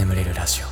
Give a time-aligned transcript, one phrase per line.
[0.00, 0.66] 眠れるラジオ。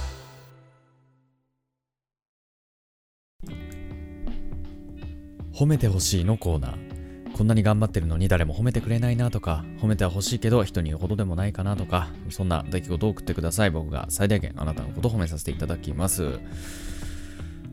[5.54, 7.36] 褒めてほしいのコーナー。
[7.36, 13.70] こんなに頑張ってるのに誰も褒めてくれないなとか褒めては欲しいけど人に言うほどでもないかなとかそんな出来事を送ってください。
[13.70, 16.40] 僕が最大限あなたのことを褒めさせていただきます。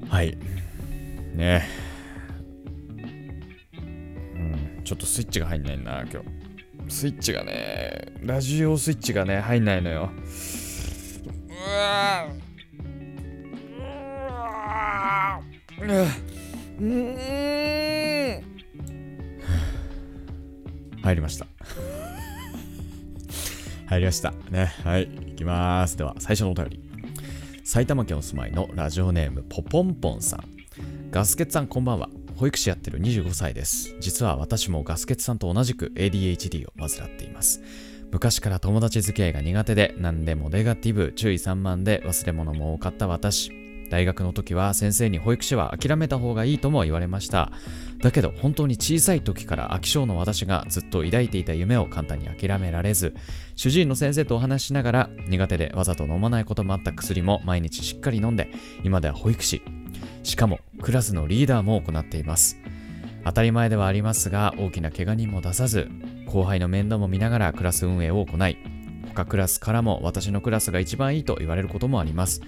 [0.10, 0.38] はい。
[1.36, 1.66] ね。
[3.72, 4.82] うん。
[4.84, 6.94] ちょっとスイッチが入んないな今日。
[6.94, 10.10] スイッチがねラジオスイッチがね入んないのよ。
[21.02, 21.46] 入りました。
[23.88, 24.34] 入りました。
[24.50, 24.74] ね。
[24.84, 25.08] はい。
[25.08, 25.98] 行きます。
[25.98, 26.80] では最初のお便り。
[27.64, 30.44] 埼玉県お住まいのラジオネームポポンポンさん。
[31.12, 32.10] ガスケツさんこんばんは。
[32.38, 33.96] 保育士やってる25歳です。
[34.00, 37.62] 実は私もガスケツさんと同じく ADHD を患っています。
[38.16, 43.52] 昔から友達付き合いが苦手で何でもネガティブ注意散漫で忘れ物も多かった私。
[43.92, 47.52] 大学の時は先生に保育士は諦めた方がいいとも言われました。
[48.00, 51.52] だけど本当に小さい時から飽き性の私がずっと抱いていた。
[51.52, 53.14] 夢を簡単に諦められず
[53.58, 58.50] 主治医の先生とお話しながら苦手でわざと飲まないこともあった薬も毎日しっかり飲んで
[58.86, 59.62] 今では保育士。
[60.24, 62.58] しかもクラスのリーダーも行っています。
[63.26, 65.90] 当たり前ではありますが大きな怪我人も出さず
[66.36, 68.58] 後輩の面倒も見ながらクラス運営を行い
[69.14, 72.42] 他クラスからも私のクラスが一番いいと言われることもあります。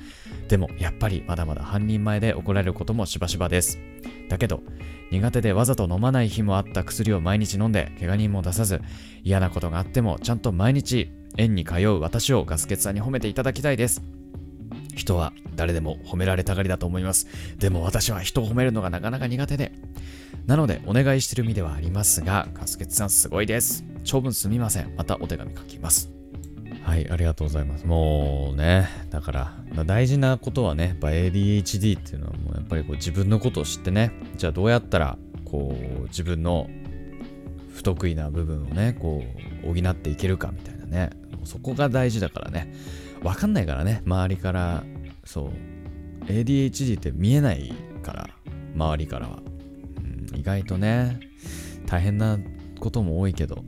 [0.50, 3.80] でもやっぱりまだまだ半人前で怒られることもしばしばです。
[4.28, 4.62] だけど
[5.10, 8.82] 苦手でわざと飲まない日もあった薬を毎日飲んで怪我人も出さず
[9.24, 14.02] 嫌なことがあってもちゃんと毎日園に通う私をガスケツさんに褒めていただきたいです。
[14.98, 17.28] 人は誰でも褒められたがりだと思います。
[17.58, 19.72] でも私は人を褒めるのがなかなか苦手で
[20.48, 23.84] なのでお願いしてる身ではありますがガスケツさんすごいです。
[24.06, 24.96] 長文すみません。
[24.96, 26.10] またお手紙書きます。
[26.84, 27.86] はい、ありがとうございます。
[27.86, 29.54] もうね、だから、
[29.86, 36.70] 大事なことはね、やっぱ ADHD っていうのはもうやっぱりこう自分のことを知ってね、じゃあどうやったら、こう、自分の
[37.76, 39.22] 不得意な部分をね、こ
[39.66, 41.10] う、補っていけるかみたいなね、
[41.44, 42.74] そこが大事だからね、
[43.22, 44.86] わかんないからね、周りから、
[45.26, 45.52] そう、
[46.32, 48.30] ADHD って見えないから、
[48.76, 49.40] 周りからは。
[50.36, 51.20] 意外とね、
[51.86, 52.38] 大変な
[52.80, 53.64] ことも多いけど、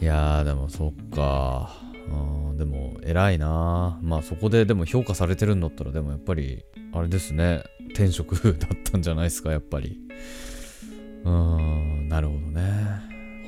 [0.00, 1.88] いやー、でもそっか。
[2.10, 3.98] うん、でも偉いな。
[4.02, 7.62] まあそこででも評価されてるんだったらでもやっぱりあれですね。
[7.90, 9.98] 転職 だったんじゃないですかやっぱり。
[11.24, 12.62] うーんなるほどね。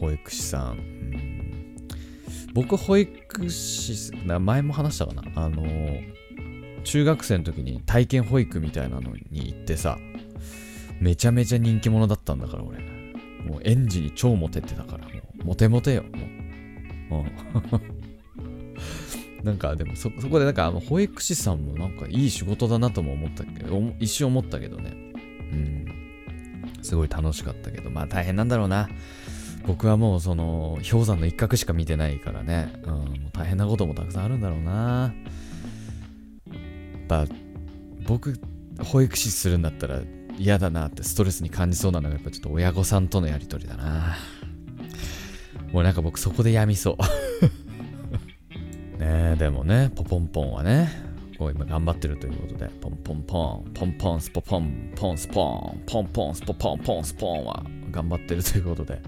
[0.01, 1.77] 保育士さん、うん、
[2.55, 5.23] 僕保育士前も話したかな。
[5.37, 5.65] あの
[6.85, 9.99] 中学生の時に体験保育みたいなのに行ってさ。
[11.01, 12.79] めちゃめちゃ人気者だったんだから俺。
[13.45, 15.07] もう園児に超モテてたから。
[15.07, 16.05] もうモテモテよ。
[17.09, 17.25] もう。
[18.41, 18.77] うん。
[19.45, 24.93] なんかでもそこでなんか保育士さんもなんかいい仕事だなとも思ったけど一瞬思ったけどね。
[25.53, 25.87] うん。
[26.83, 27.91] すごい楽しかったけど。
[27.91, 28.89] まあ大変なんだろうな。
[29.67, 35.13] 僕はもうその氷山の一角しか見てないからね、うん、もう大変なこともたくさんあるんだろうな。
[36.51, 37.27] やっぱ
[38.07, 38.41] 僕
[38.83, 40.01] 保育士するんだったら
[40.41, 44.17] 嫌だなってストレスに感じそうなのがやっぱちょっと親御さんとのやりとりだな
[45.71, 46.97] もうなんか僕そこでやみそう
[48.99, 50.91] ねえ、でもね、ポポンポンはね、
[51.39, 59.01] こう今頑張ってるということで、ポンポンポン、ポンポンスポポン、ポンスポン、ポンポンスポポン、ポンスポンは頑張ってるということで、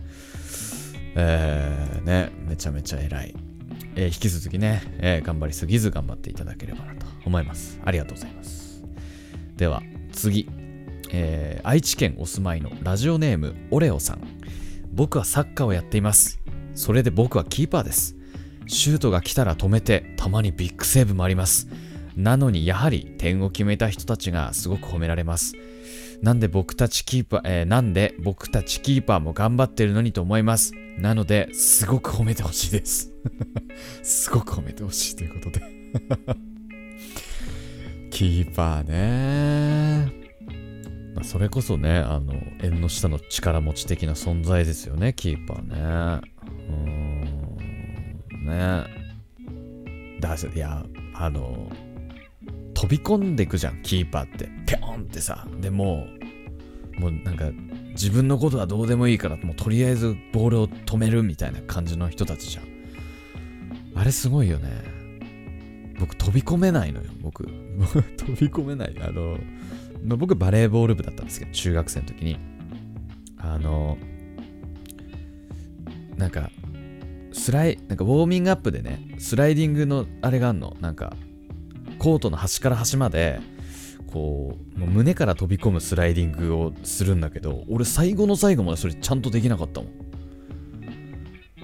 [1.15, 3.35] えー、ね、めちゃめちゃ偉い。
[3.97, 7.79] えー、引き続きね、えー、頑張りすぎず頑張っていただければなと思います。
[7.85, 8.83] ありがとうございます。
[9.57, 9.83] では、
[10.13, 10.62] 次。
[11.13, 14.21] えー、愛知県お住まいのラジオネームオレオさん。
[14.93, 16.41] 僕はサッカーをやっています。
[16.75, 18.17] それで僕はキーパーです。
[18.67, 21.69] シュートが来たら止めて、たまにビッグセーブもあります。
[22.17, 25.55] なのにやはり点を決めた人たちがすごく褒められます。
[26.23, 30.73] なんで僕たちキーパー、えー、なんで僕たちキーパーも頑張ってるのにと思います。
[30.99, 33.13] なので、すごく褒めてほしいです。
[34.03, 35.63] すごく褒めてほしいということで
[38.11, 40.13] キーパーね、
[41.23, 45.77] それこそね、あの、縁の下の力持ち的な存在ですよね、キーパーね。
[46.69, 46.77] うー
[48.39, 48.87] ん、ね。
[50.21, 51.71] だいや、あの、
[52.75, 54.49] 飛び込んでいくじゃん、キーパーって。
[54.67, 55.47] ぴょんってさ。
[55.61, 56.07] でも
[56.99, 57.51] もうなんか、
[57.91, 62.65] 自分のことはどうでもいいから、もうとりあえずボールを止めるみたいな感じの人たちじゃん。
[63.95, 64.71] あれすごいよね。
[65.99, 67.45] 僕飛び込めないのよ、僕。
[68.17, 68.95] 飛び込めない。
[69.01, 69.39] あの、
[70.05, 72.39] 僕バレーボール部だったんですけど、中学生の時に。
[73.39, 73.99] あの、
[76.17, 76.51] なんか、
[77.33, 80.77] スライなんかウォーミングアップでねスライディングのあれがあんの。
[80.81, 81.17] なんか
[81.99, 83.41] コートの端から端まで
[84.13, 89.91] こうもう胸から飛び込むスライディングをするんだけど俺最後の最後までそれちゃんとできなかったもん。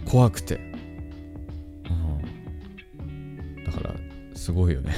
[0.05, 0.55] 怖くて、
[2.99, 3.95] うん、だから
[4.35, 4.95] すごいよね。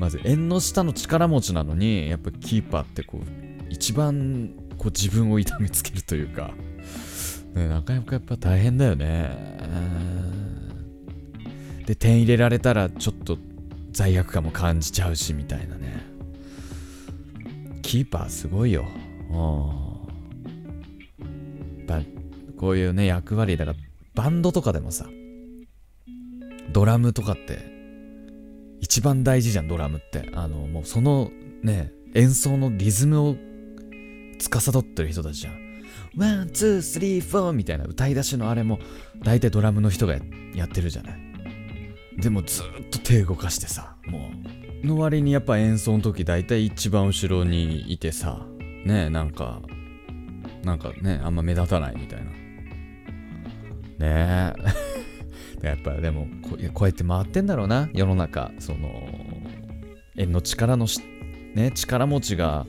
[0.00, 3.20] まず縁の下の力持ちなのにやっぱキーパーってこう
[3.68, 6.52] 一番こう自分を痛めつけるというか、
[7.54, 9.60] ね、なかなかやっぱ大変だよね。
[11.86, 13.36] で点入れられたらちょっと
[13.92, 16.02] 罪悪感も感じちゃうしみたいなね。
[17.82, 18.86] キーパーすごいよ。
[21.86, 22.00] ば
[22.56, 23.78] こういうね、役割だから、
[24.14, 25.06] バンドとかでもさ、
[26.72, 27.69] ドラムとかって、
[28.80, 30.30] 一番大事じゃん、ドラムって。
[30.34, 31.30] あの、もうその
[31.62, 33.36] ね、演奏のリズムを
[34.38, 35.60] 司ってる人たちじゃん。
[36.16, 38.78] one、two、three、four みたいな歌い出しのあれも、
[39.22, 40.16] 大体ドラムの人が
[40.54, 41.20] やってるじゃない。
[42.20, 48.46] でもずっと手動かしてさ、もう、の割にやっぱ演奏の時大体一番後ろにいてさ
[48.84, 49.60] ねなんか
[50.64, 52.30] なんかねあんま目立たないみたいなね
[54.00, 54.89] え
[55.62, 58.50] やっぱでもこうやって回ってんだろうな世の中。
[58.58, 58.88] その
[60.16, 60.86] 縁の力の
[61.54, 62.66] ね力持ちが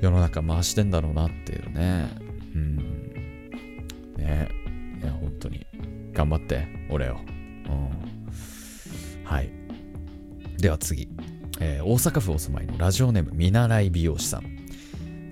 [0.00, 2.08] 世の中回してんだろうなっていうね。
[2.54, 2.76] うん。
[4.16, 4.48] ね
[5.00, 5.66] いや本当に
[6.12, 6.66] 頑張って。
[6.90, 7.18] 俺をうん。
[9.24, 9.50] はい。
[10.58, 11.08] では次。
[11.60, 14.58] えー、大阪府お住まいのラジオネーム見習い美容師さん。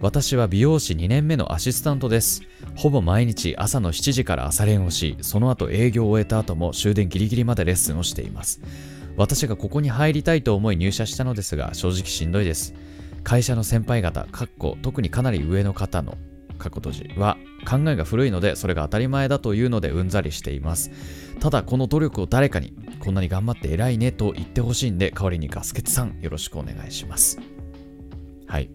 [0.00, 2.42] 私は美容師2年目のアシスタントです。
[2.76, 8.60] ほぼ毎日朝の7時から朝練をしその後営業を終えた後も終電ギリギリまでレッスンをしています。
[9.16, 12.74] 私がここに入りたいと思い入社したのですが正直しんどいです。
[13.24, 16.18] 会社の先輩方かっこ特にかなり上の方の
[16.58, 17.38] 過去閉じは
[17.68, 20.90] 考えが古いのでそれが当たり前だというのでうんざりしています。
[21.40, 27.38] ただこの努力を誰かにこんなに頑張って偉いねと言ってほしいんで代わりにガスケツさんよろしくお願いします。
[28.46, 28.68] はい。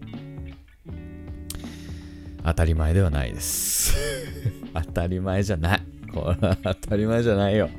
[2.44, 3.94] 当たり前ではないです。
[4.74, 5.82] 当たり前じゃない。
[6.12, 7.70] これは当たり前じゃないよ。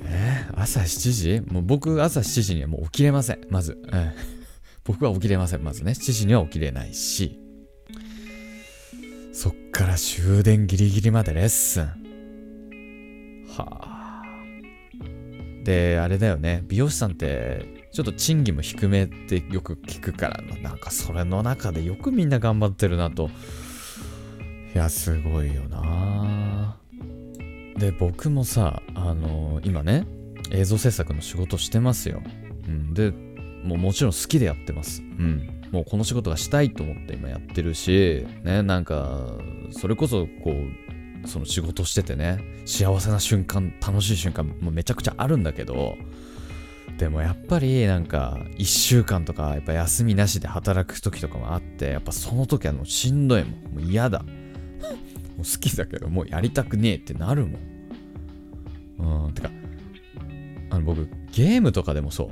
[0.00, 1.42] えー、朝7時？
[1.52, 3.40] もう僕朝7時にはもう起きれません。
[3.50, 4.12] まず、えー、
[4.84, 5.64] 僕は起きれません。
[5.64, 5.92] まずね。
[5.92, 7.38] 7時には起きれないし。
[9.32, 11.84] そっから終電ギリギリまでレッスン。
[13.56, 14.03] はあ。
[15.64, 16.62] で、あれだよね。
[16.68, 23.30] 美容師さんって、ちょっと賃金も低めってよく聞くからなんかそれの中でよくみんな頑張ってるなと。
[24.74, 26.76] いや、すごいよな。
[27.78, 30.06] で、僕もさ、あのー、今ね、
[30.50, 32.22] 映像制作の仕事してますよ。
[32.66, 32.94] うん。
[32.94, 33.12] で、
[33.64, 35.00] もうもちろん好きでやってます。
[35.02, 35.68] うん。
[35.70, 39.38] もうこの仕事がしたいと思って今やってるし、ね、なんか、
[39.70, 40.83] それこそこう、
[41.26, 45.96] その仕事しててね、幸せな瞬間、楽しい瞬間もめちゃくちゃあるんだけど、
[46.98, 53.74] でもやっぱりなんか1週間とかやっぱ休みなしで働く時とかもあってやっぱその時はもうしんどいもん。
[53.74, 54.20] もう嫌だ。
[55.36, 59.26] もう好きだけどもうやりたくねえってなるもん。
[59.26, 59.50] うんてか
[60.70, 62.28] あの僕ゲームとかでもそう。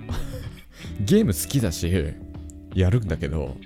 [1.04, 1.92] ゲーム好きだし
[2.74, 3.56] やるんだけど、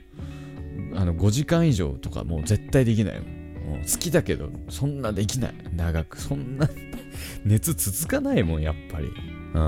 [0.94, 3.23] あの5時間以上とかもう絶対できないよ。
[3.72, 5.54] 好きだけど、そんなできない。
[5.74, 6.20] 長く。
[6.20, 6.68] そんな
[7.44, 9.08] 熱続かないもん、やっぱり。
[9.54, 9.61] う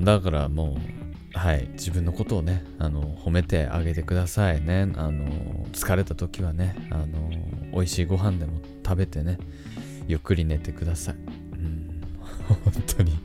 [0.00, 0.04] ん。
[0.04, 0.78] だからも
[1.34, 1.68] う、はい。
[1.72, 4.92] 自分のことをね、あの、褒めてあげてくださいね。
[4.96, 7.30] あの、疲れた時はね、あの、
[7.72, 9.38] 美味しいご飯でも食べてね、
[10.08, 11.14] ゆっくり寝てください。
[11.14, 11.18] う
[11.56, 12.00] ん。
[12.48, 12.58] 本
[12.96, 13.18] 当に。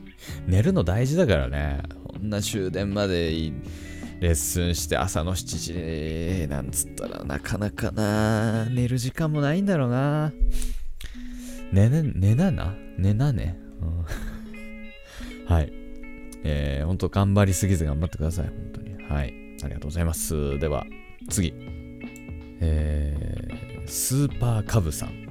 [0.46, 1.82] 寝るの大事だからね。
[2.04, 3.52] こんな終電までいい
[4.20, 10.32] レッスンして朝の7時なんつったらなかなかな寝る時間もないんだろうな
[11.72, 12.74] 寝ね、寝なな？
[12.96, 14.04] 寝なね、うん、
[15.46, 15.72] はい。
[16.44, 18.46] えー、ほんと頑張りすぎず頑張ってください。
[18.46, 18.94] 本当に。
[19.04, 19.34] はい。
[19.62, 20.58] ありがとうございます。
[20.58, 20.86] では、
[21.28, 21.52] 次。
[22.60, 25.26] えー、スーパーカブさん。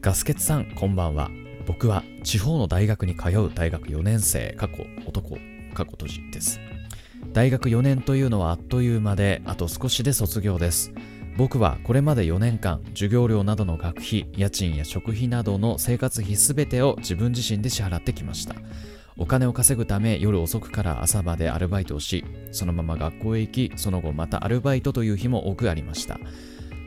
[0.00, 1.30] ガスケツさん、こんばんは。
[1.66, 5.38] 僕は地方の大学に通う大学4年生、過去男、
[5.74, 6.58] 過去閉じです。
[7.32, 10.92] 大学4年というのはあっという間であと少しで卒業です。
[11.36, 18.56] 僕はこれまで4年間授業料などの学費家賃や食費などの生活費すべてを自分自身で支払ってきました。
[19.16, 26.18] お金を稼ぐため夜遅くから朝までアルバイトをしそのまま学校へ行きその後またアルバイトという日も多くありました。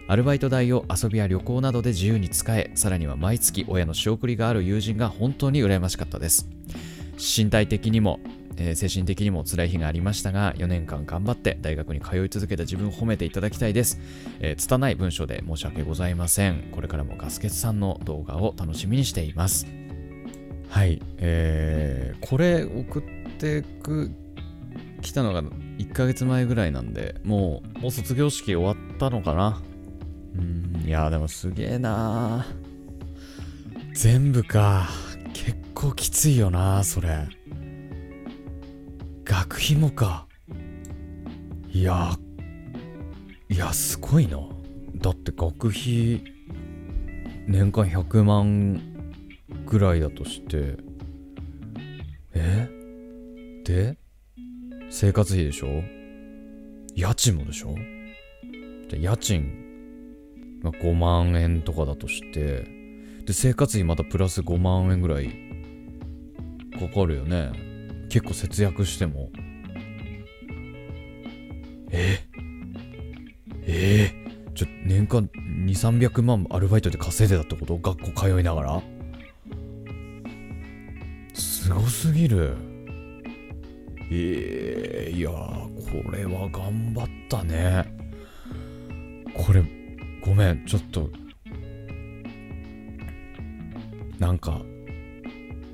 [0.09, 6.49] アルバイト代を遊びや旅行などで自由に使えさらには毎月親の仕送りがある友人が本当に羨ましかったです。
[7.17, 8.19] 身体的にも
[8.57, 13.99] えー精神的にも辛い日がありましたが、4年間頑張って大学に通い続けた自分を褒めていただきたいです。
[14.39, 16.69] えー拙い文章で申し訳ございません。
[16.71, 19.65] これからもガスケツさんの動画を楽しみにしています。
[20.69, 23.03] はい、えーこれ送っ
[23.37, 24.11] てく、
[25.01, 29.61] 来たのが1ヶ月前ぐらいなんで、もう、もう卒業式終わったのかな？
[30.35, 32.45] うん、いやーでもすげえな
[33.93, 34.87] 全部か。
[35.33, 37.27] 結構きついよな、それ。
[39.43, 40.25] 学費もか。
[41.69, 42.17] いや、
[43.49, 44.39] いや、すごいな。
[44.95, 46.23] だって学費、
[47.47, 48.81] 年間100万
[49.65, 50.77] ぐらいだとして、
[52.33, 52.69] え？
[53.65, 53.97] で、
[54.89, 55.83] 生活費でしょ？
[56.95, 57.75] 家賃もでしょ？
[58.87, 62.65] じゃあ家賃が5万円とかだとして、
[63.25, 65.27] で、生活費またプラス5万円ぐらい
[66.79, 67.72] かかるよね。
[68.13, 69.31] 結構節約しても。
[71.89, 72.19] え？
[73.65, 74.11] え？
[74.49, 77.75] ー、ちょ、年間2、300万アルバイトで稼いでたってこと？
[77.79, 78.83] 学校通いながら？
[81.33, 82.55] すごすぎる。
[84.11, 87.83] ええいや、これは頑張ったね。
[89.33, 89.63] これ、
[90.23, 91.09] ごめん、ちょっと、
[94.19, 94.61] なんか、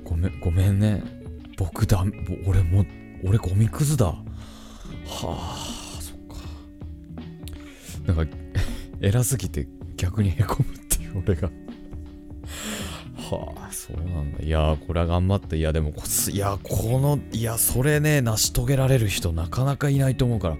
[0.04, 1.19] ごめん、ごめんね。
[1.60, 2.02] 僕だ、
[2.46, 2.86] 俺も、
[3.22, 4.06] 俺ゴミくずだ。
[4.06, 4.16] は
[5.14, 8.14] あ、そっか。
[8.14, 8.36] なんか、
[9.02, 11.50] 偉すぎて逆にへこむっていう俺が。
[13.18, 14.42] はあ、そうなんだ。
[14.42, 15.58] いや、これは頑張って。
[15.58, 20.56] いや、でもこつ、いや、この、いや、それね、成し遂げられる人なかなかいないと思うから。
[20.56, 20.58] い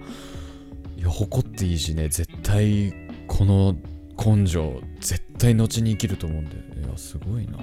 [1.01, 2.93] や、誇っていいしね、絶対、
[3.27, 3.75] この
[4.23, 6.57] 根性、絶対後に生きると思うんで。
[6.57, 7.57] いや、すごいな。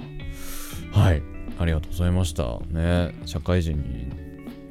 [0.91, 1.38] はい。
[1.59, 2.59] ありがとうございました。
[2.69, 4.09] ね、社会人に、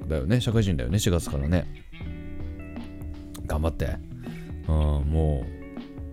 [0.08, 1.66] だよね、社会人だよね、4月からね。
[3.46, 3.96] 頑張って。
[4.68, 5.44] うん、も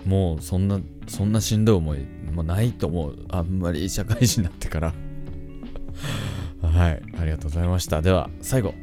[0.05, 1.99] う、もう、そんな、そんなしんどい思い、
[2.33, 3.25] もうないと思う。
[3.29, 4.93] あんまり社会人になってから。
[6.61, 7.01] はい。
[7.19, 8.01] ありがとうございました。
[8.01, 8.73] では、最後。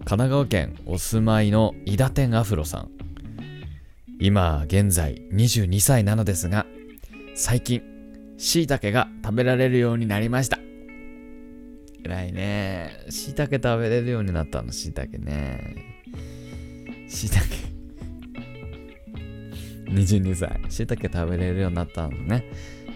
[0.00, 2.90] 神奈川県お住まいの伊田天アフロさん。
[4.18, 6.66] 今現在22歳なのですが、
[7.34, 7.82] 最近、
[8.36, 10.58] 椎茸が食べられるようになりました。
[12.04, 13.04] 偉いね。
[13.08, 15.74] 椎茸食べれるようになったの、椎茸ね。
[17.08, 17.46] 椎茸。
[19.90, 20.60] 22歳。
[20.68, 22.44] 椎茸食べれるようになったのね。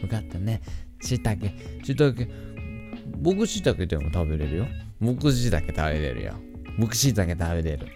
[0.03, 0.61] よかったね。
[1.01, 1.47] 椎茸。
[1.83, 2.27] 椎茸。
[3.21, 4.67] 僕椎茸でも食べれるよ。
[5.01, 6.35] 僕椎茸食べれるよ。
[6.79, 7.87] 僕椎茸食べれる。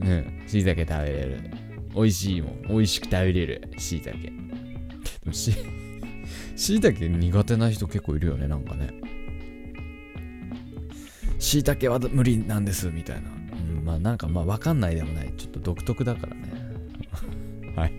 [0.00, 0.42] うん。
[0.46, 1.50] 椎茸食べれる。
[1.94, 2.62] 美味しいもん。
[2.68, 3.70] 美味しく食べれる。
[3.78, 4.18] 椎茸。
[4.20, 4.30] で
[5.24, 5.52] もし、
[6.56, 9.03] 椎茸苦手な人結構いるよね、なんかね。
[11.44, 13.28] 椎茸は無理なんです、みたいな。
[13.28, 15.32] うん、まあなんかまあわかんないでもない。
[15.36, 16.52] ちょっと独特だからね。
[17.76, 17.92] はい。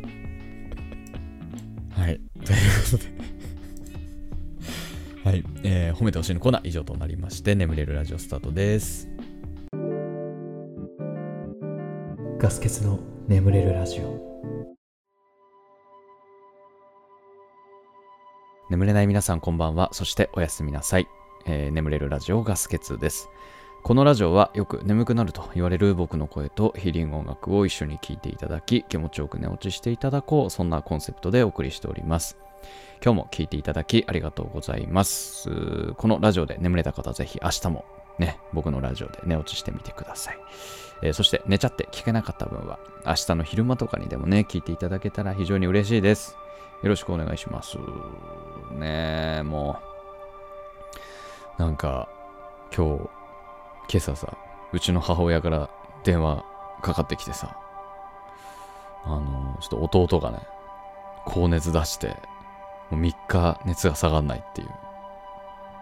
[1.91, 2.19] はい。
[2.43, 2.59] という
[2.91, 3.03] ことで。
[5.29, 5.43] はい。
[5.63, 9.07] えー、褒めてほしいのコーナー以上となりまして、眠れるラジオスタートです。
[12.39, 14.25] ガス欠の眠れるラジオ。
[18.71, 19.89] 眠れない皆さんこんばんは。
[19.93, 21.07] そしておやすみなさい。
[21.45, 23.29] えー眠れるラジオガス欠です。
[23.83, 32.37] このラジオはよく眠くなると言われる僕の声とヒーリング音楽を一緒に聴いていただき気持ちよく寝落ちしていただこうそんなコンセプトでお送りしております。
[33.03, 35.93] 今日も聴いていただきありがとうございます。
[35.93, 37.85] このラジオで眠れた方ぜひ明日も
[38.17, 40.37] ね、僕のラジオで寝落ちしてみてください。
[41.03, 46.37] えーそして寝ちゃって聞けなかった分は明日の昼間とかにでもね、聞いていただけたら非常に嬉しいです。
[46.81, 47.77] よろしくお願いします。
[48.71, 49.94] ねえ、もう、
[51.57, 52.09] なんか、
[52.75, 53.09] 今日、
[53.89, 54.37] 今朝さ、
[54.73, 55.69] うちの母親から
[56.03, 56.43] 電話
[56.81, 57.57] かかってきてさ、
[59.05, 60.39] あの、ちょっと弟がね、
[61.25, 62.17] 高熱出して、
[62.89, 64.69] もう3日熱が下がんないっていう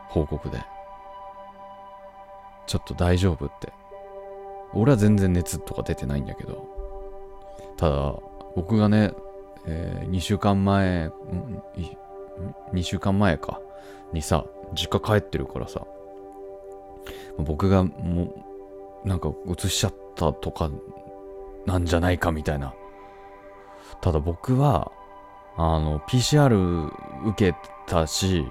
[0.09, 0.63] 報告で、
[2.67, 3.73] ちょっと大丈夫って。
[4.75, 6.67] 俺は全然熱とか出てないんだけど、
[7.77, 8.13] ただ、
[8.55, 9.13] 僕がね、
[9.65, 11.11] え2週間前、
[12.73, 13.59] 2週間前か、
[14.11, 15.85] にさ、実家帰ってるからさ、
[17.37, 18.45] 僕がも
[19.03, 20.69] う、なんか移しちゃったとか、
[21.65, 22.73] なんじゃないかみたいな。
[24.01, 24.91] ただ僕は、
[25.55, 26.91] あの、PCR
[27.27, 28.45] 受けたし、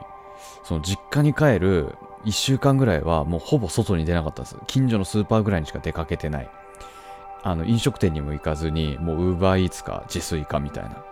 [0.65, 4.57] その実家に帰る1週間ぐらいはもうほぼ外に出なかったです。
[4.67, 6.51] 近所のスーパーぐらいにしか出かけてない。
[7.43, 11.05] あの、飲食店にも行かずに、もう Uber Eats か自炊かみたいな。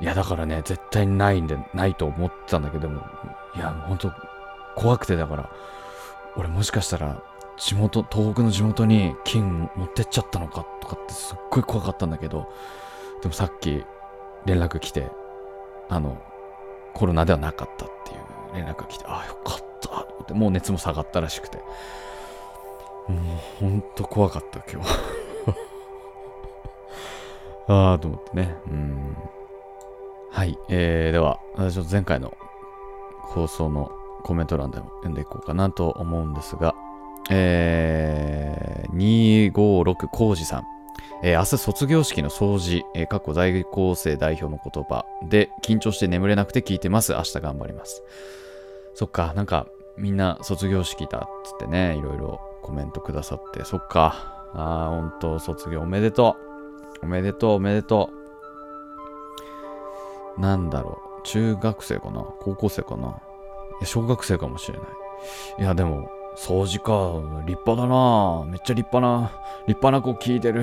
[0.00, 3.02] いや、だからね、絶対ないんで、ないと思ってたんだけども、
[3.54, 4.12] いや、ほんと、
[4.74, 5.50] 怖くてだから、
[6.36, 7.22] 俺もしかしたら
[7.56, 12.52] 地元、東北の地元に金持ってっちゃったのかとかってすっごい怖かったんだけど、
[13.22, 13.84] でもさっき
[14.44, 15.10] 連絡来て、
[15.88, 16.20] あの、
[16.92, 18.18] コロナではなかったっていう
[18.54, 21.64] 連絡が来て、ああ、よかったと思って、もう熱も下がったらしくて、も
[23.14, 23.18] う
[23.60, 24.90] ほんと怖かった今日。
[27.72, 28.56] ああ、と思ってね。
[28.66, 29.16] うん。
[30.36, 30.58] はい。
[30.68, 32.36] えー、では、ちょっと前回の
[33.22, 33.90] 放送の
[34.22, 36.74] コメント欄でも読んでいこうかなと思うんですが、
[37.30, 40.64] えー、256コウジさん。
[41.22, 47.14] えー、明日卒業式の掃除、えー、過去在校生代表の言葉で緊張して眠れなくて聞いてます。
[47.14, 48.02] 明日頑張ります。
[48.92, 49.66] そっか、なんか
[49.96, 54.50] みんな卒業式だっつってね、いろいろコメントくださって、そっか。
[54.52, 56.36] ああ、ほんと卒業おめでと
[57.00, 57.06] う。
[57.06, 58.25] おめでとう、おめでとう。
[60.38, 61.22] なんだろう。
[61.24, 62.24] 中学生かな？
[62.40, 63.08] 高校生かな？
[63.08, 63.10] い
[63.80, 64.88] や、小学生かもしれない。
[65.58, 67.20] いや、でも、掃除か。
[67.46, 69.32] 立派だなめっちゃ立派な、
[69.66, 70.62] 立派な子聞いてる。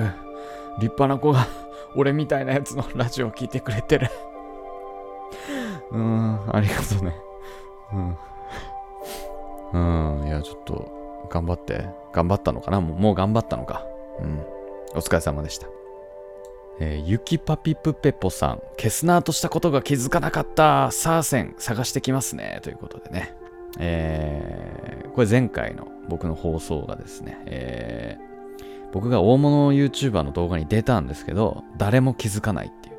[0.78, 1.46] 立派な子が、
[1.96, 4.08] 俺みたいなやつのラジオを聞いてくれてる。
[5.90, 7.16] うーん、ありがとうね。
[9.72, 10.20] うん。
[10.20, 11.88] うん、いや、ちょっと、頑張って。
[12.12, 12.80] 頑張ったのかな？
[12.80, 13.84] もうもう頑張ったのか。
[14.20, 14.40] うん。
[14.94, 15.66] お疲れ様でした。
[16.80, 20.90] えー、ゆきパピプペポさん、消すなーとしたことが気づかなかった。
[20.90, 22.60] サーセン探してきますね。
[22.62, 23.36] ということでね。
[23.78, 32.96] えー、これ前回の僕の放送がですね、えー、僕が大物 YouTuber の動画に出たんですけど、誰も気づかないっていう。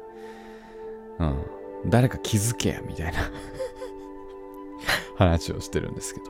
[1.19, 1.89] うん。
[1.89, 3.19] 誰か気づけや、みたいな
[5.17, 6.25] 話をしてるんですけど。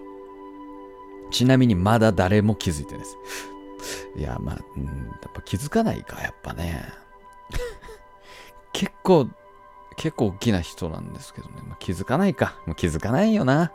[1.31, 3.17] ちなみにまだ誰も気づいてないです。
[4.17, 4.91] いや、まあ、うん、や
[5.27, 7.04] っぱ気づかないか、やっぱね。
[8.73, 9.27] 結構、
[9.97, 11.55] 結構大きな人なんですけどね。
[11.65, 12.55] まあ、気づかないか。
[12.65, 13.71] もう気づかないよな。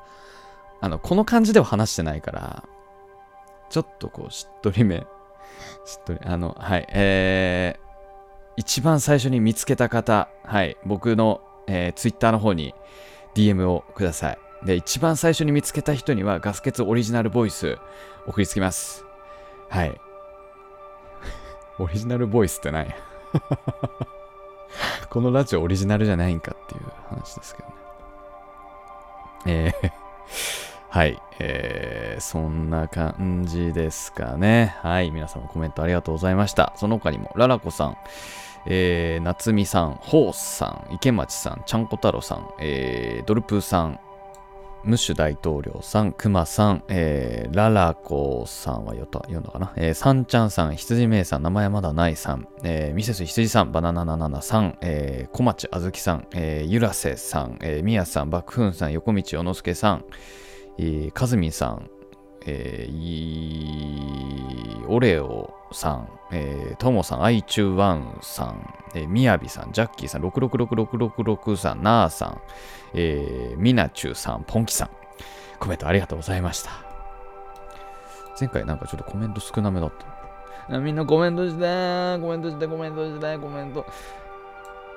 [0.81, 2.65] あの、この感じでは話してないから、
[3.71, 5.07] ちょっとこう、しっとりめ。
[5.85, 7.81] しっとり、あの、はい、えー、
[8.57, 12.75] 一番最初に見つけた方、はい、僕の、えー、Twitter の方に
[13.35, 14.39] DM をください。
[14.65, 17.79] で、一番最初に見つけた人にはガスケツオリジナルボイス
[18.27, 19.05] 送りつけます。
[19.69, 20.01] はい。
[21.79, 22.95] オリジナルボイスってない
[25.11, 27.75] このラジオオリジナルじゃないんかっていう話ですけどね。
[29.47, 29.93] えー
[30.91, 31.23] はい。
[31.39, 34.77] えー、そんな感じですかね。
[34.83, 35.11] はい。
[35.11, 36.73] 皆様コメントありがとうございました。
[36.77, 37.97] その他にも、ララコさん、
[38.67, 44.01] えー、夏美さん、ホースさん、池町さん、ちゃんこ太郎さん、えー、ドルプーさん、
[44.85, 60.05] ムッシュ大統領さん、クマさん、えー、ララコさんは読んだかな、えー、サンちゃんさん、羊めいさん、名前まだないさん、えー、ミセス羊さん、バナナナナナさん、えー、小町あずきさん、えー、ゆらせさん、えー、みやさん、バックフンさん、横道おのすけさん、
[60.79, 61.91] えー、かずみさん、
[62.47, 72.41] えー、オレオさん、えー、ともさん、アイチューワンさん、えー、みやびさん、ジャッキーさん、666666さん、なーさん、
[72.95, 74.91] えー、みなちゅうさん、ポンキさん、
[75.59, 76.71] コメントありがとうございました。
[78.39, 79.93] 前回なんかちょっとコメント少なめだっ
[80.69, 80.79] た。
[80.79, 83.85] みんなコメントして、コメントして、コメントして、コメント。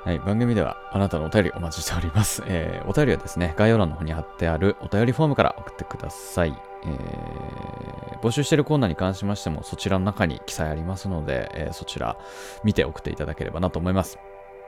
[0.04, 2.44] はい、番組ではあなたのお便りお待ちしております。
[2.46, 6.73] えー、お便りはですね、概要欄の方に貼ってあるお便りフォームから送ってください。
[6.86, 12.18] えー、募集しているコーナーに関しましてもそちらの中に記載ありますので、えー、そちら
[12.64, 14.20] 見て送っていただければなと思います。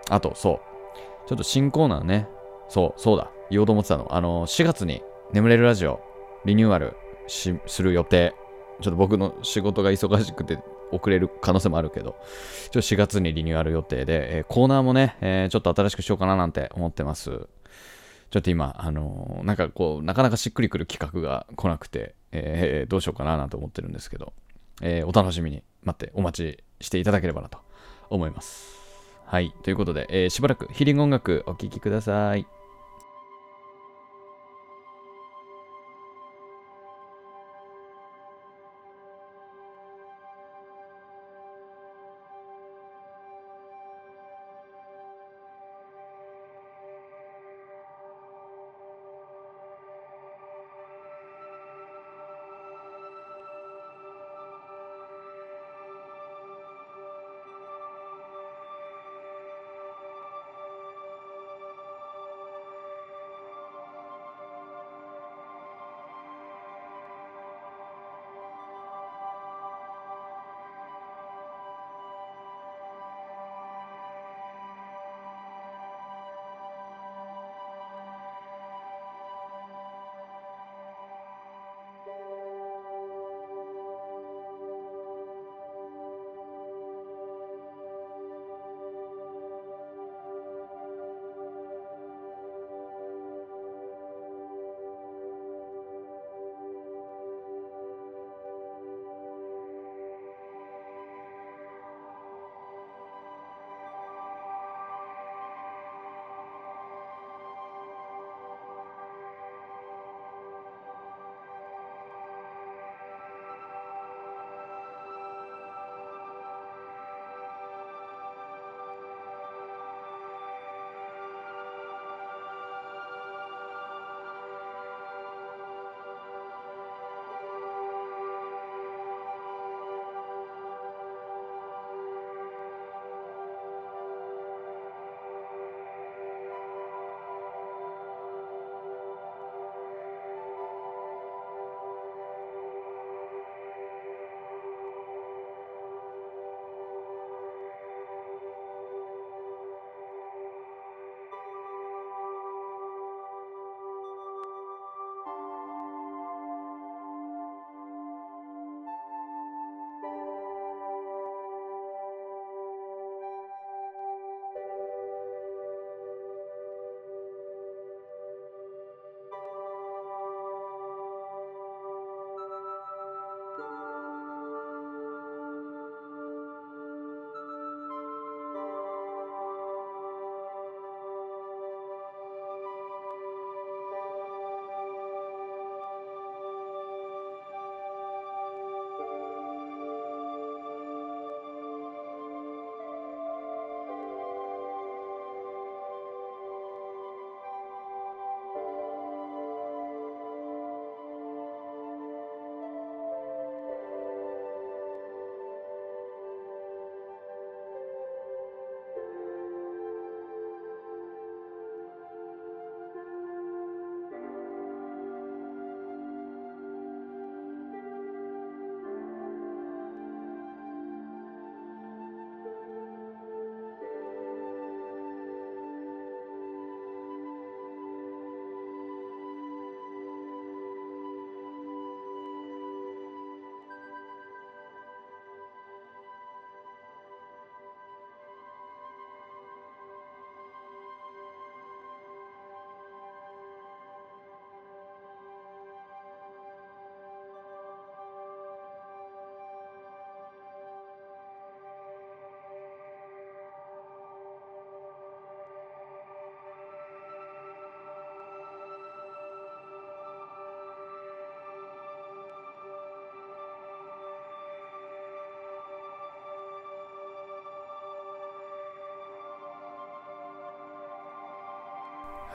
[0.10, 0.62] あと、そ
[1.25, 1.28] う。
[1.28, 2.28] ちょっと新コーナーね。
[2.69, 3.32] そう、そうだ。
[3.49, 4.08] 言おうと思ってたの。
[4.13, 5.01] あの、4月に
[5.34, 6.01] 眠れるラジオ
[6.45, 6.95] リニューアル
[7.28, 8.34] する予定。
[8.82, 10.60] ちょっと僕の仕事が忙しくて
[10.91, 12.15] 遅れる可能性もあるけど、
[12.71, 17.47] ちょ4月にリニューアル予定で、えー、コーナーもね、えー、ちょっと新しくしようかななんて思ってます。
[18.36, 24.34] ちょっと今、あのー、なんかこう、なかなかしっくりくる企画が来なくて、えー、どうしようかななんて思ってるんですけど、
[24.82, 27.60] えー、お楽しみに待って、お待ちしていただければなと
[28.10, 28.78] 思います。
[29.26, 29.54] はい。
[29.63, 32.45] ということで、えー、しばらくヒーリング音楽お聴きください。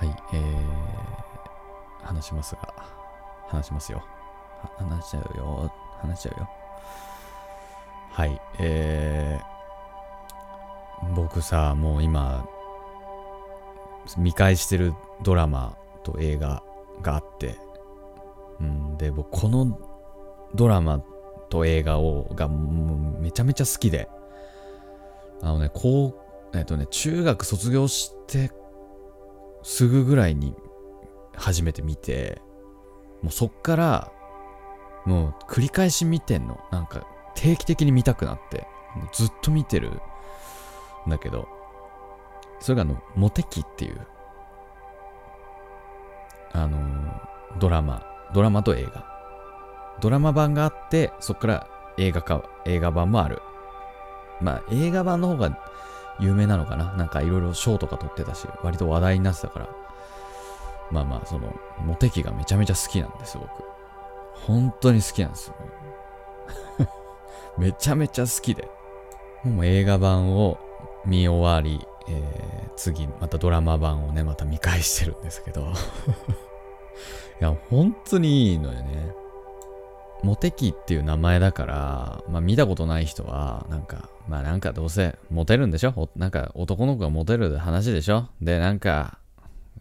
[0.00, 2.72] はい、えー、話しますが、
[3.48, 4.02] 話しますよ。
[4.78, 5.70] 話しちゃうよ。
[6.00, 6.48] 話しちゃうよ。
[8.10, 12.46] はい、えー、僕さ、もう今、
[14.16, 16.62] 見返してるドラマと映画
[17.02, 17.58] があって、
[18.58, 19.78] うん、で、僕、この
[20.54, 21.02] ドラマ
[21.50, 24.08] と映画を、が、めちゃめちゃ好きで、
[25.42, 26.14] あのね、こ
[26.54, 28.50] う、えっとね、中学卒業して
[29.62, 30.54] すぐぐらいに
[31.36, 32.40] 初めて見て、
[33.22, 34.12] もうそっから、
[35.04, 36.60] もう繰り返し見てんの。
[36.70, 40.00] なんか定期的に見たくなって、もうずっと見てる
[41.06, 41.48] んだけど、
[42.60, 44.06] それがあの、モテキっていう、
[46.52, 49.04] あのードラマ、ドラマと映画。
[50.00, 51.68] ドラマ版があって、そっから
[51.98, 53.42] 映画化、映画版もある。
[54.40, 55.58] まあ映画版の方が
[56.20, 56.92] 有名なのかな？
[56.94, 59.68] なんかいろいろ賞とか取ってたし、割と話題になってたから。
[60.90, 61.54] まあまあ、その、
[61.84, 63.48] モテキがめちゃめちゃ好きなんです、僕。
[64.46, 65.54] 本当に好きなんですよ。
[67.58, 68.68] めちゃめちゃ好きで。
[69.44, 70.58] もう映画版を
[71.06, 75.60] 見終わり、えー次、またドラマ版をね、また見返してるんですけど。
[77.40, 79.14] いや、本当にいいのよね。
[80.22, 86.10] モテキっていう名前だから、まあ見たことない人は、なんか、まあなんかどうせモテるんでしょ？
[86.16, 88.28] なんか男の子がモテる話でしょ？
[88.40, 89.18] で、なんか、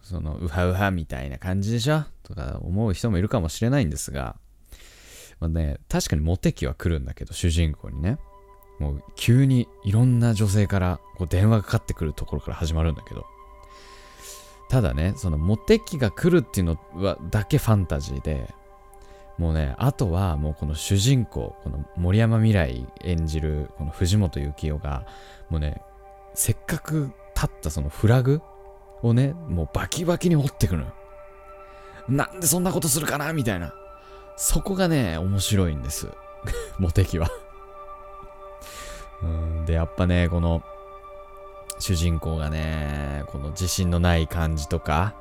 [0.02, 2.04] その、ウハウハみたいな感じでしょ？
[2.24, 4.38] とか思う人もいるかもしれないんですが、
[5.40, 8.18] まあね、確かにモテ期は来るんだけど、主人公にね。
[8.80, 13.26] もう急にいろんな女性からこう電話がかかってくるところから始まるんだけど、
[14.70, 18.54] ただね、そのモテ期が来るっていうのはだけファンタジーで、
[19.40, 25.06] もうね、あとはもうこの主人公、この森山未来演じるこの藤本幸雄が、
[25.50, 25.82] もうね、
[26.34, 28.42] せっかく立ったそのフラグ
[29.02, 30.86] をね、もうバキバキに折ってくる。
[32.10, 33.74] なんでそんなことするかなみたいな。
[34.36, 36.10] そこがね、面白いんです。
[36.78, 37.30] モテ期は。
[39.24, 40.64] うんで、やっぱね、この、
[41.80, 45.16] 主人公がね、この自信のない感じとか、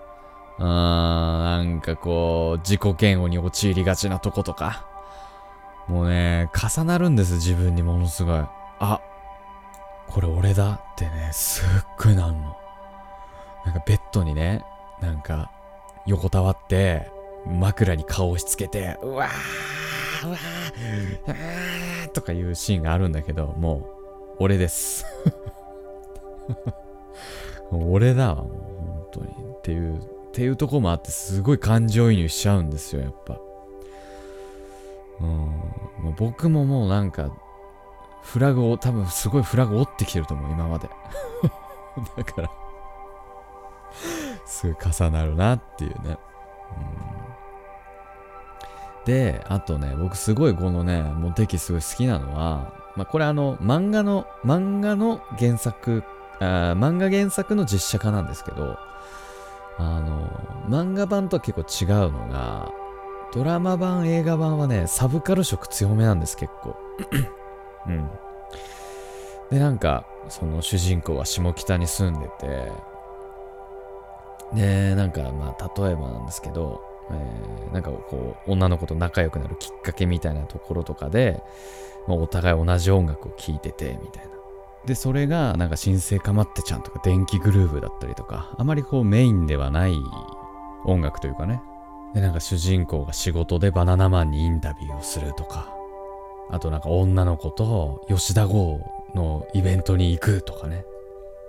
[0.58, 4.86] うーん、なんかこう、自己嫌悪に陥りがちなとことか、
[5.86, 8.44] もうね、重なるんです、自分にものすごい。
[8.80, 9.00] あ、
[10.08, 11.68] これ俺だってね、すっ
[11.98, 12.56] ごいなんの。
[13.64, 14.64] なんかベッドにね、
[15.00, 15.50] なんか、
[16.06, 17.10] 横たわって、
[17.46, 23.84] 枕に顔を押し付けて、うわー、うわー、うわーとかいうシーンがあるんだけど、もう、
[24.40, 25.06] 俺です。
[27.70, 29.28] 俺だわ、もう本当に。
[29.28, 33.38] っていう、っていうとこもあって、すごい感情移入しちゃうんですよ、やっぱ。
[35.20, 35.26] うん。
[35.26, 37.30] もう僕ももうなんか、
[38.22, 40.88] フラグを、多分すごいフラグ折ってきてると思う、今まで。
[42.16, 42.50] だから、
[44.46, 46.18] すごい重なるなっていうね。
[48.98, 56.04] うん、で、あとね、僕すごいこのね、モテキすごい好きなのは、まあ、これあの、漫画の、漫画の原作、
[56.40, 58.76] あ漫画原作の実写化なんですけど、
[59.78, 60.28] あの、
[60.68, 62.72] 漫画版とは結構違うのが、
[63.32, 66.76] ドラマ版、映画版はね、サブカル色強めなんです、結構。
[67.86, 68.10] うん。
[69.50, 72.72] で、なんか、その主人公は下北に住んでて、
[74.54, 81.42] で、なんか、まあ、例えばなんですけど、えーなんかこう、女の子と仲良くなるきっかけみたいなところとかで、
[82.06, 84.37] まあ、お互い同じ音楽を聴いてて、みたいな。
[84.86, 89.94] で、それが、なんか、新生かまってちゃんとか、電気グルーヴだったりとか、あまりこう、メインではない
[90.84, 91.60] 音楽というかね。
[92.14, 95.74] で、なんか、主人公が仕事でバナナマンにインタビューをするとか、
[96.50, 98.80] あとなんか、女の子と吉田剛
[99.14, 100.84] のイベントに行くとかね。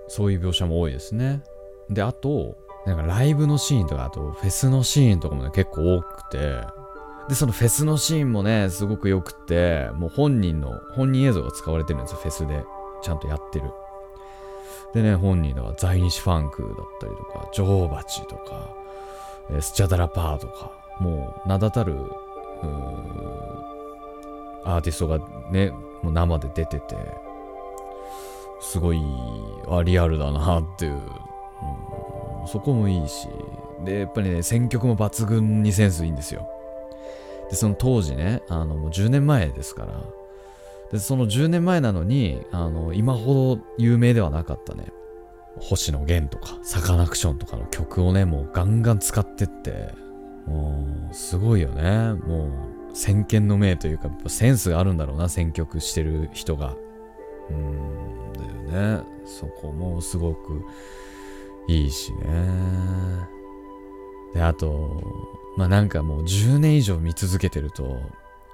[0.08, 1.42] そういう描写も多いですね。
[1.90, 6.56] で、あと、なんかライブのシーンとか、あとフェスのシーンとかもね、結構多くて、
[7.30, 12.64] で、そのフェスのシーンもね、すごく良くて、もう本人の、本人映像が使われてるんですよ、フェスで。
[13.02, 13.72] ちゃんとやってる。
[14.94, 18.70] でね、本人だから在日ファンクだったりとか、女王蜂とか、
[19.62, 21.96] スチャダラパーとか、もう名だたる、
[24.66, 25.20] アーティストが
[25.52, 26.96] ね、もう生で出てて、
[28.62, 29.00] すごい、
[29.70, 31.00] あ、リアルだなっていう、う
[32.48, 33.28] そこもいいし、
[33.86, 36.48] で、やっぱりね、選曲も抜群にセンスいいんですよ。
[37.50, 40.04] で、その当時ね、あの、もう10年前ですから、
[40.92, 44.92] で、その10年前なのに、あの、今ほど有名ではなかったね、
[45.60, 49.94] 星野源とか、サカナクションとかの曲をね、もうガンガン使ってって、
[50.46, 52.14] もう、すごいよね。
[52.14, 52.48] も
[52.92, 56.76] う、先見の明というか、センスがあるんだろうな、選曲してる人が。
[57.50, 59.04] うん、だよね。
[59.26, 60.66] そこもすごく
[61.68, 62.20] いいしね。
[64.34, 65.02] で、あと、
[65.56, 68.00] まあなんかもう10年以上見続けてると、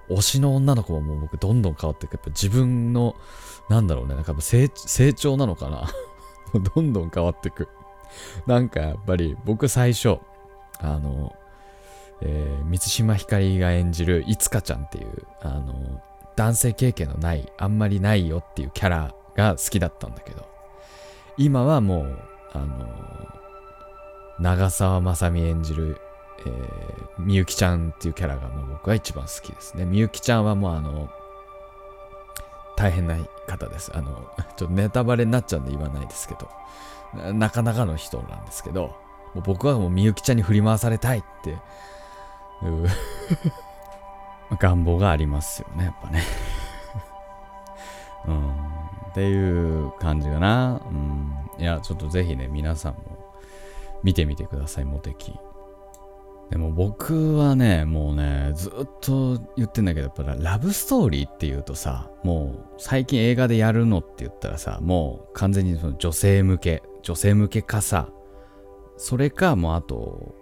[0.09, 2.13] 推しの女の子ももう僕どんどん変わっていく。
[2.13, 3.15] やっぱ自分の、
[3.69, 5.89] なんだろうね、なんか成成長なのかな
[6.75, 7.67] どんどん変わっていく。
[8.45, 10.19] なんかやっぱり僕最初、
[10.79, 11.35] あの、
[12.21, 16.01] えー、満島ひかりが演じるいつかちゃんっていう、あの、
[16.35, 20.47] 男性経験のない、あんまりないよっていうキャラが好きだったんだけど、
[21.37, 22.19] 今はもう、
[22.53, 22.87] あの、
[24.39, 25.99] 長澤まさみ演じる、
[26.45, 26.51] え、
[27.17, 29.85] みゆきちゃんっていうキャラがもう僕は一番好きですね。
[29.85, 31.09] みゆきちゃんはもうあの、
[32.75, 33.91] 大変な方です。
[33.95, 36.49] あの、 ちょっとネタバレになっちゃうんで言わないですけど、
[37.33, 38.95] なかなかの人なんですけど、
[39.33, 41.57] もう僕はもうみゆきちゃんに振り回されたいって
[44.59, 46.23] 願望がありますよね、やっぱね
[48.27, 48.51] うん。
[49.09, 50.81] っていう感じかな。
[50.89, 51.33] うん。
[51.57, 52.99] いや、ちょっとぜひね、皆さんも
[54.03, 55.39] 見てみてください、モテキ。
[56.51, 68.09] でも僕はね、もうね、ずっと言ってんだけど、やっぱラブストーリーっていうとさ、もう最近映画でやるのって言ったらさ、もう完全にその女性向け、女性向けかさ、
[68.97, 70.35] それかもうあと、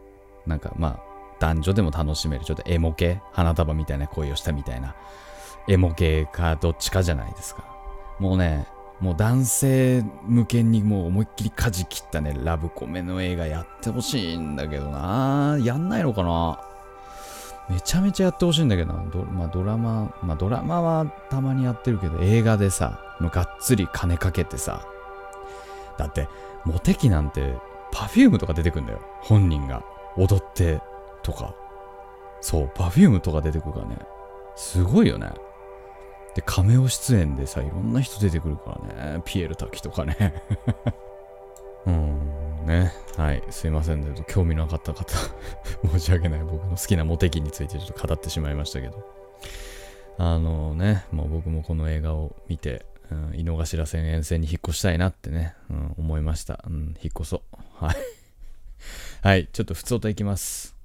[0.45, 0.99] なんかまあ、
[1.39, 4.95] 男女でも楽しめる、ちょっとエモ系、花束みたいな恋をしたみたいな、
[5.69, 7.65] エモ系かどっちかじゃないですか。
[8.19, 8.67] もうね、
[8.99, 16.59] もう男性向けにもう思いっきり舵切ったね、ラブコメの映画やってほしいんだけどなやんないのかな？
[17.69, 19.03] めちゃめちゃやってほしいんだけどな。
[19.11, 24.85] ド,、まあ、ドラマ、まあドラマはたまにやってるけど、映画でさ、もうがっつり金かけてさ、
[25.97, 26.27] だって、
[26.65, 27.55] モテキなんて、
[27.91, 28.99] Perfume とか出てくんだよ。
[29.21, 29.83] 本人が。
[30.17, 30.81] 踊って
[31.21, 31.55] とか。
[32.41, 33.97] そう、 Perfume とか出てくるからね。
[34.55, 35.31] すごいよね。
[36.35, 39.21] で、カメオ出演でさ、いろんな人出てくるからね。
[39.25, 40.41] ピエール瀧とかね。
[41.85, 42.91] うん、ね。
[43.17, 43.43] はい。
[43.49, 44.23] すいませんね。
[44.27, 45.15] 興味なかった方
[45.91, 46.43] 申し訳ない。
[46.43, 49.05] 僕の好きなモテキについてちょっと語ってしまいましたけど。
[50.17, 56.63] あのね、もう僕もこの映画を見て、うん、井の頭線沿線に引っ越したいなってね、うん、思いました。
[56.67, 57.85] うん、引っ越そう。
[57.85, 57.95] はい。
[59.21, 59.49] はい。
[59.51, 60.75] ちょっと普通といきます。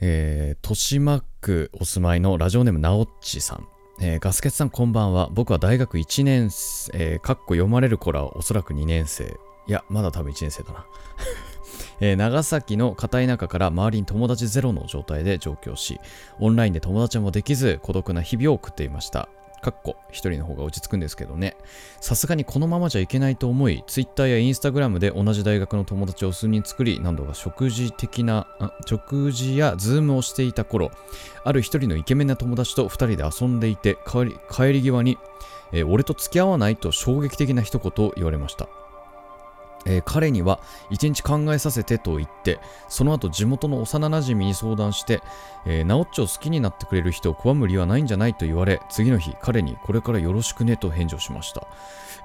[0.00, 3.66] えー、豊島区お住まいのラジオネームなおっちさん。
[4.00, 5.28] えー、ガスケツさんこんばんは。
[5.32, 9.40] 僕は大学1年生、え、かっこ読まれる頃はおそらく2年生。
[9.66, 10.86] いや、まだ多分1年生だな。
[11.98, 15.98] えー、長崎の片田舎から周りに友達ゼロの状態で上京し、
[16.38, 19.28] オンラインで友達もできず孤独な日々を送っていました。
[19.60, 21.56] かっこ一人の方が落ち着くんですけどね。
[22.00, 28.46] さすがにこのままじゃいけないと思い、Twitter や Instagram で同じ大学の友達を数人作り、何度か食事的な、
[28.86, 30.90] 食事やズームをしていた頃、
[31.44, 35.18] ある1人のイケメンな友達と2人で遊んでいて、帰り帰り際に、
[35.72, 38.68] えー、俺と付き合わないと衝撃的な一言を言われました。
[39.86, 40.60] えー、彼には
[40.90, 45.22] 一日考えさせてと言って、その後地元の幼馴染に相談して、
[45.66, 51.66] えー、ナオッチを好きになってくれる人を拒む理由はないんじゃないと言われ、次の日彼にこれからよろしくねと返事をしました。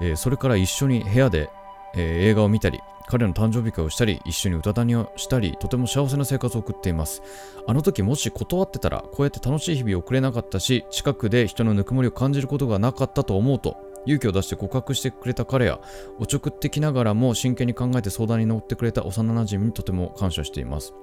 [0.01, 1.49] えー、それから一緒に部屋で、
[1.95, 7.21] え、映画を見たり、彼の誕生日会をしたり、一緒に歌谷をしたり、とても幸せな生活を送っています。
[7.67, 15.79] あの時もし断ってたら、こうやって楽しい日々を送れなかったし、近くで人のぬくもりを感じることがなかったと思うと、勇気を出して告白してくれた彼や、
[16.19, 20.93] おちょくってきながらも真剣に考えて相談に乗ってくれた幼馴染にとても感謝しています。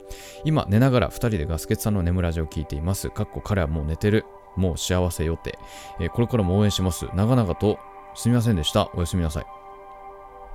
[0.44, 3.10] 今、寝ながら2人でガスケツさんの眠ラジを聞いています。
[3.10, 4.24] かっこ彼はもう寝てる。
[4.56, 5.58] もう幸せ予定。
[6.00, 7.06] えー、これからも応援します。
[7.14, 7.78] 長々と
[8.14, 8.90] すみませんでした。
[8.94, 9.46] おやすみなさい。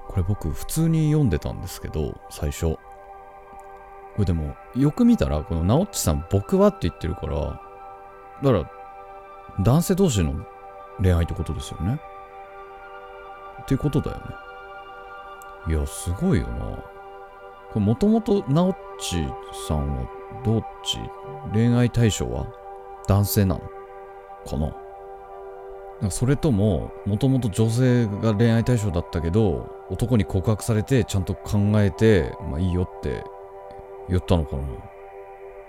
[0.08, 2.76] これ僕普通に読んでたんですけど、最初。
[4.16, 7.62] これでも、よく見たら、このナオッチさん、僕はって言ってるから、
[8.44, 8.72] だから、
[9.62, 10.46] 男性同士の
[11.02, 12.00] 恋愛ってことですよね。
[13.66, 14.24] っていうことだよね。
[15.68, 16.66] いや、すごいよな。
[17.74, 19.26] これもともと、ナオッチ
[19.68, 20.08] さんは
[20.46, 21.00] どっち？
[21.52, 22.46] 恋愛対象は？
[23.08, 23.62] 男性なの？
[24.48, 24.58] か
[26.02, 26.12] な？
[26.12, 33.24] それとも、もともと女性が恋愛対象だったけど、男に告白されて、ちゃんと考えて、まあいいよって
[34.08, 34.64] 言ったのかな？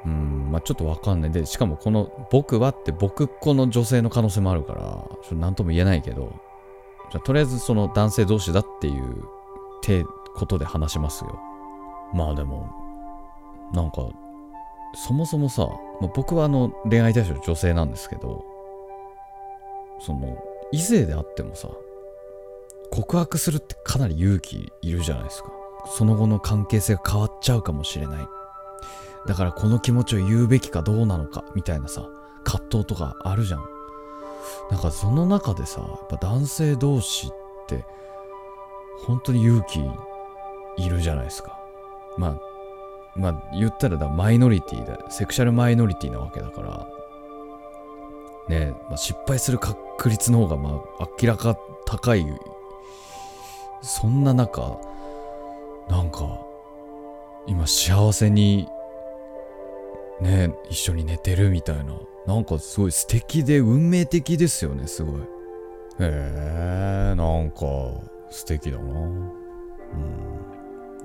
[0.05, 1.31] うん、まあちょっとわかんない。
[1.33, 6.33] で、しかもこの僕はって僕っ子の女性の可能性もあるから、ちょっと何とも言えないけど、
[7.25, 9.25] とりあえずその男性同士だっていう
[9.87, 11.39] てことで話しますよ。
[12.13, 12.69] まあでも、
[13.73, 14.09] なんか、
[14.95, 15.67] そもそもさ、
[16.01, 18.45] まあ、僕はあの恋愛対象女性なんですけど、
[20.01, 20.37] その、
[20.73, 21.69] 異性であってもさ、
[22.91, 25.51] 告白するってかなり勇気いるじゃないですか。
[25.97, 28.27] その後の関係性が変わっちゃうかもしれない。
[29.27, 32.07] だからこの気持ちを言うべきかどうなのかみたいなさ、
[32.45, 33.76] 葛藤とかあるじゃん。
[34.71, 37.31] なんかその中でさ、やっぱ男性同士っ
[37.67, 37.85] て
[39.07, 39.81] 本当に勇気
[40.77, 41.59] いるじゃないですか。
[42.17, 42.41] まあ、
[43.15, 46.87] まあ言ったらだマイノリティだセクシャルマイノリティなわけだから。
[48.49, 52.27] ねまあ、失敗する確率の方がまあ明らか高い。
[53.83, 54.79] そんな中
[55.89, 56.41] なんか
[57.47, 58.69] 今幸せに
[60.21, 61.95] ね一緒に寝てるみたいな。
[62.27, 65.21] なんかすごい素敵で運命的ですよねすごい。
[65.21, 65.25] へ
[66.01, 67.57] えなんか
[68.31, 68.85] 素敵だな。
[68.85, 69.31] うん。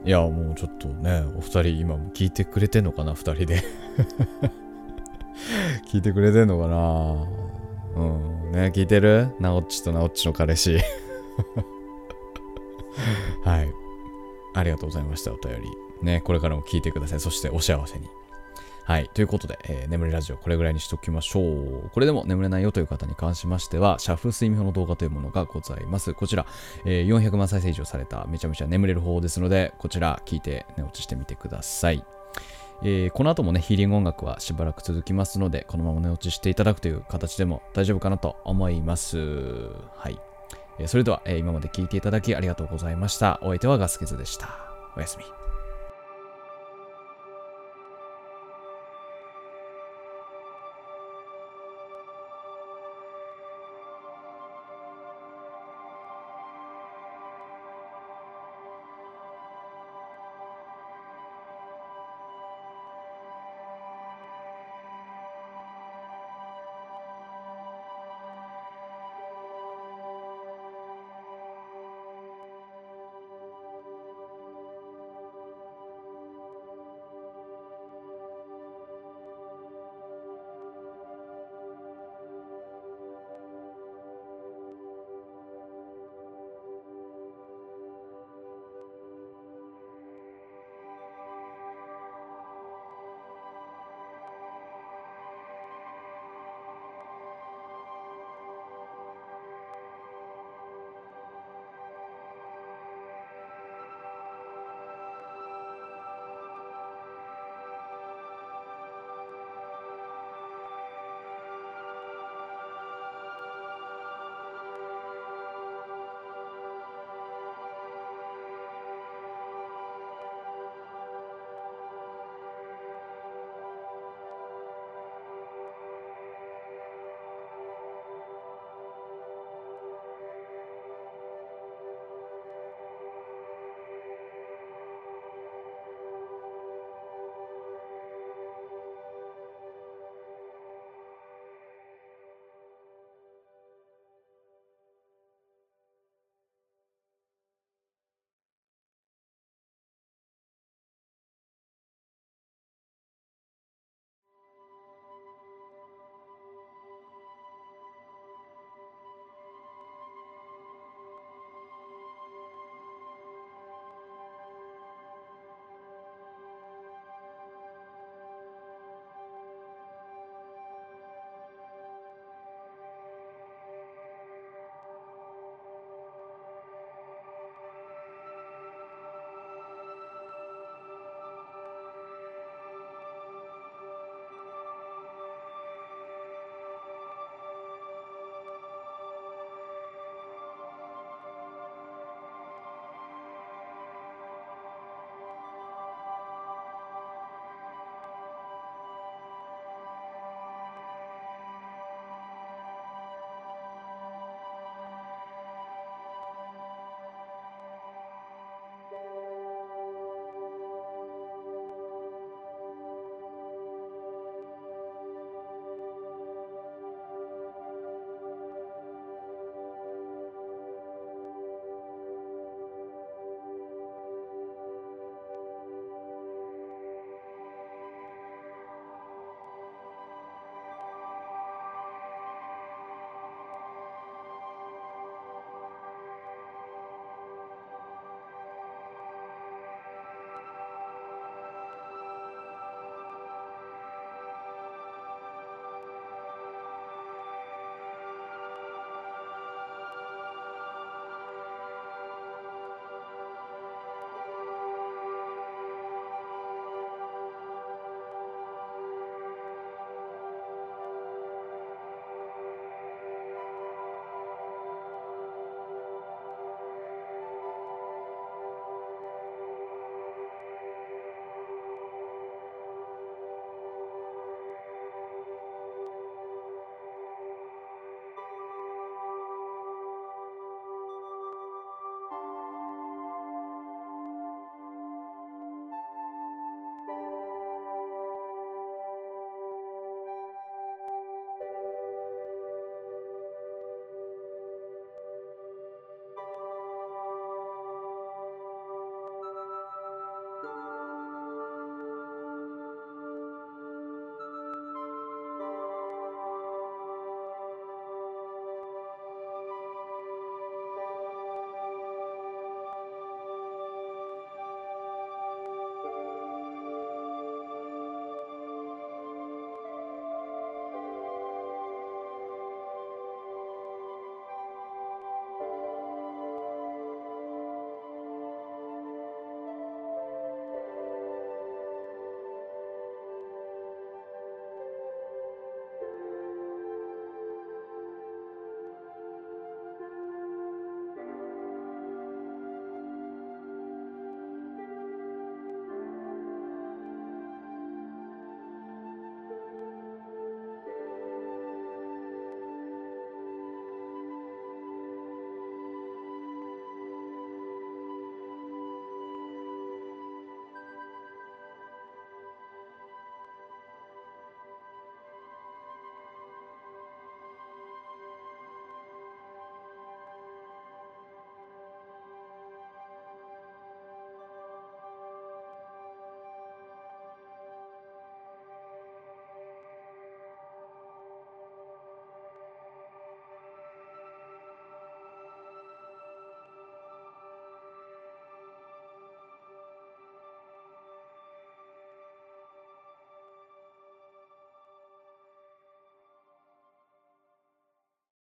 [0.03, 3.61] いやもうちょっとねお二人今も聞いてくれてんのかな二人で。
[5.91, 7.27] 聞いてくれてんのかな。
[7.95, 8.03] う
[8.49, 8.51] ん。
[8.51, 9.29] ね聞いてる？
[9.39, 10.79] なおっちとなおっちの彼氏。
[13.45, 13.69] はい。
[14.53, 15.61] ありがとうございましたお便り。
[16.01, 17.19] ねこれからも聞いてください。
[17.19, 18.07] そしてお幸せに。
[18.83, 19.09] はい。
[19.13, 21.89] ということで、えー、眠れラジオこれぐらいにしときましょう。
[21.93, 26.13] これでも眠れないよという方に関しましては、シャッフ睡眠法の動画というものがございます。
[26.13, 26.45] こちら、
[26.85, 32.03] えー、400万再生以上されためちゃめちゃ眠れる方法ですので、こちら聞いて寝落ちしてみてください。
[32.83, 39.17] えー、この後もね、ヒーリング音楽はしばらく続きますので、このまま寝落ちしていただくという形でも大丈夫かなと思います。
[39.95, 40.19] はい。
[40.79, 43.39] えー、それでは、えー、今まで聞いていただきありがとうございました。
[43.43, 44.49] お相手はガスケツでした。
[44.97, 45.40] おやすみ。